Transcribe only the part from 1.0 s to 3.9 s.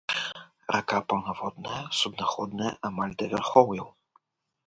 паўнаводная, суднаходная амаль да вярхоўяў.